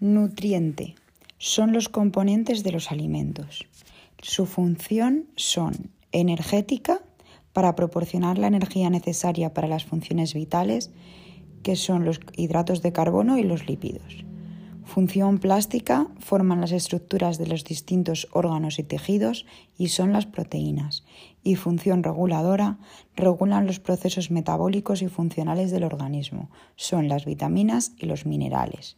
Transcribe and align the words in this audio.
Nutriente. 0.00 0.94
Son 1.38 1.72
los 1.72 1.88
componentes 1.88 2.62
de 2.62 2.70
los 2.70 2.92
alimentos. 2.92 3.66
Su 4.22 4.46
función 4.46 5.26
son 5.34 5.90
energética, 6.12 7.00
para 7.52 7.74
proporcionar 7.74 8.38
la 8.38 8.46
energía 8.46 8.90
necesaria 8.90 9.52
para 9.52 9.66
las 9.66 9.84
funciones 9.84 10.34
vitales, 10.34 10.92
que 11.64 11.74
son 11.74 12.04
los 12.04 12.20
hidratos 12.36 12.80
de 12.82 12.92
carbono 12.92 13.38
y 13.38 13.42
los 13.42 13.66
lípidos. 13.66 14.24
Función 14.84 15.40
plástica 15.40 16.06
forman 16.20 16.60
las 16.60 16.70
estructuras 16.70 17.36
de 17.36 17.48
los 17.48 17.64
distintos 17.64 18.28
órganos 18.30 18.78
y 18.78 18.84
tejidos 18.84 19.46
y 19.76 19.88
son 19.88 20.12
las 20.12 20.26
proteínas. 20.26 21.04
Y 21.42 21.56
función 21.56 22.04
reguladora 22.04 22.78
regulan 23.16 23.66
los 23.66 23.80
procesos 23.80 24.30
metabólicos 24.30 25.02
y 25.02 25.08
funcionales 25.08 25.72
del 25.72 25.82
organismo. 25.82 26.50
Son 26.76 27.08
las 27.08 27.24
vitaminas 27.24 27.94
y 27.98 28.06
los 28.06 28.24
minerales. 28.24 28.96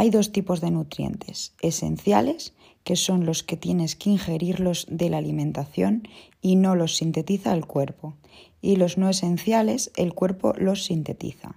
Hay 0.00 0.10
dos 0.10 0.30
tipos 0.30 0.60
de 0.60 0.70
nutrientes, 0.70 1.54
esenciales, 1.60 2.54
que 2.84 2.94
son 2.94 3.26
los 3.26 3.42
que 3.42 3.56
tienes 3.56 3.96
que 3.96 4.10
ingerirlos 4.10 4.86
de 4.88 5.10
la 5.10 5.18
alimentación 5.18 6.06
y 6.40 6.54
no 6.54 6.76
los 6.76 6.94
sintetiza 6.94 7.52
el 7.52 7.66
cuerpo, 7.66 8.14
y 8.62 8.76
los 8.76 8.96
no 8.96 9.08
esenciales 9.08 9.90
el 9.96 10.14
cuerpo 10.14 10.52
los 10.56 10.84
sintetiza. 10.84 11.56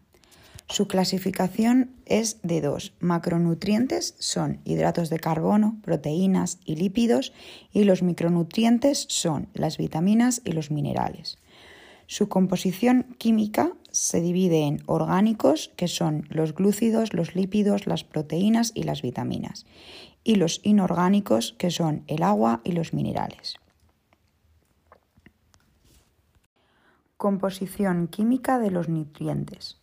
Su 0.68 0.88
clasificación 0.88 1.92
es 2.08 2.40
de 2.42 2.62
dos. 2.62 2.94
Macronutrientes 3.00 4.16
son 4.18 4.60
hidratos 4.66 5.12
de 5.12 5.20
carbono, 5.20 5.78
proteínas 5.84 6.58
y 6.66 6.78
lípidos, 6.78 7.34
y 7.72 7.84
los 7.84 8.02
micronutrientes 8.02 9.06
son 9.08 9.50
las 9.54 9.78
vitaminas 9.78 10.42
y 10.44 10.54
los 10.54 10.72
minerales. 10.72 11.38
Su 12.08 12.28
composición 12.28 13.06
química 13.20 13.74
se 13.92 14.22
divide 14.22 14.66
en 14.68 14.82
orgánicos, 14.86 15.72
que 15.76 15.88
son 15.88 16.26
los 16.30 16.56
glúcidos, 16.56 17.14
los 17.14 17.36
lípidos, 17.36 17.88
las 17.88 18.04
proteínas 18.04 18.72
y 18.74 18.84
las 18.84 19.02
vitaminas, 19.02 19.66
y 20.24 20.36
los 20.36 20.62
inorgánicos, 20.64 21.56
que 21.58 21.72
son 21.72 22.04
el 22.08 22.24
agua 22.24 22.62
y 22.64 22.72
los 22.72 22.94
minerales. 22.94 23.56
Composición 27.18 28.08
química 28.08 28.58
de 28.58 28.72
los 28.72 28.90
nutrientes. 28.90 29.80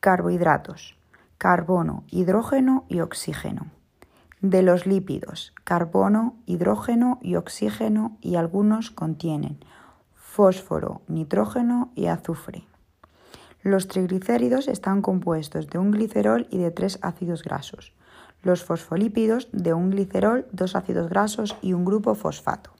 Carbohidratos, 0.00 0.96
carbono, 1.38 2.04
hidrógeno 2.10 2.84
y 2.88 3.00
oxígeno. 3.00 3.70
De 4.42 4.62
los 4.62 4.86
lípidos, 4.86 5.54
carbono, 5.64 6.36
hidrógeno 6.44 7.18
y 7.22 7.36
oxígeno 7.36 8.18
y 8.20 8.36
algunos 8.36 8.90
contienen 8.90 9.58
fósforo, 10.14 11.00
nitrógeno 11.08 11.90
y 11.94 12.06
azufre. 12.06 12.64
Los 13.66 13.88
triglicéridos 13.88 14.68
están 14.68 15.02
compuestos 15.02 15.66
de 15.66 15.80
un 15.80 15.90
glicerol 15.90 16.46
y 16.52 16.58
de 16.58 16.70
tres 16.70 17.00
ácidos 17.02 17.42
grasos. 17.42 17.92
Los 18.44 18.62
fosfolípidos 18.62 19.48
de 19.50 19.74
un 19.74 19.90
glicerol, 19.90 20.46
dos 20.52 20.76
ácidos 20.76 21.08
grasos 21.08 21.56
y 21.62 21.72
un 21.72 21.84
grupo 21.84 22.14
fosfato. 22.14 22.70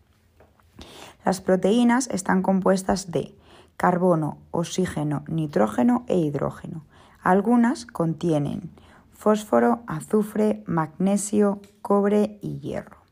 Las 1.24 1.40
proteínas 1.40 2.08
están 2.12 2.40
compuestas 2.40 3.10
de 3.10 3.34
carbono, 3.76 4.38
oxígeno, 4.52 5.24
nitrógeno 5.26 6.04
e 6.06 6.18
hidrógeno. 6.18 6.84
Algunas 7.20 7.84
contienen 7.84 8.70
fósforo, 9.10 9.80
azufre, 9.88 10.62
magnesio, 10.68 11.62
cobre 11.82 12.38
y 12.42 12.60
hierro. 12.60 13.05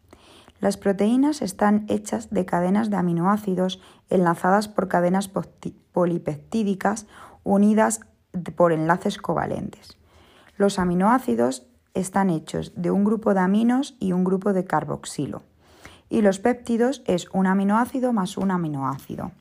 Las 0.61 0.77
proteínas 0.77 1.43
están 1.43 1.85
hechas 1.89 2.31
de 2.31 2.47
cadenas 2.47 2.91
de 2.91 2.97
aminoácidos 2.97 3.81
enlazadas 4.09 4.69
por 4.69 4.89
cadenas 4.89 5.31
polipeptídicas 5.93 7.07
unidas 7.43 8.01
por 8.57 8.73
enlaces 8.73 9.19
covalentes. 9.19 9.99
Los 10.57 10.79
aminoácidos 10.79 11.67
están 11.95 12.31
hechos 12.31 12.73
de 12.77 12.91
un 12.91 13.05
grupo 13.05 13.35
de 13.35 13.41
aminos 13.41 13.97
y 14.01 14.13
un 14.13 14.25
grupo 14.25 14.53
de 14.53 14.65
carboxilo. 14.65 15.43
Y 16.09 16.23
los 16.23 16.39
péptidos 16.39 17.03
es 17.07 17.29
un 17.33 17.47
aminoácido 17.47 18.13
más 18.13 18.37
un 18.37 18.51
aminoácido. 18.51 19.33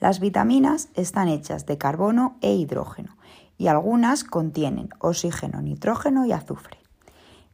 Las 0.00 0.18
vitaminas 0.18 0.88
están 0.94 1.28
hechas 1.28 1.66
de 1.66 1.76
carbono 1.76 2.38
e 2.40 2.54
hidrógeno 2.54 3.16
y 3.58 3.66
algunas 3.66 4.24
contienen 4.24 4.88
oxígeno, 4.98 5.60
nitrógeno 5.60 6.24
y 6.24 6.32
azufre. 6.32 6.78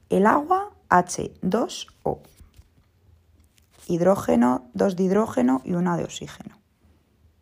El 0.08 0.26
agua 0.26 0.70
H2O. 0.88 2.18
Hidrógeno, 3.88 4.68
dos 4.74 4.96
de 4.96 5.04
hidrógeno 5.04 5.62
y 5.64 5.74
una 5.74 5.96
de 5.96 6.04
oxígeno. 6.04 6.55